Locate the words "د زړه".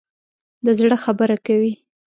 0.65-0.95